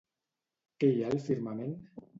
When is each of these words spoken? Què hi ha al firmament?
Què 0.85 0.91
hi 0.95 1.05
ha 1.07 1.13
al 1.15 1.23
firmament? 1.29 1.81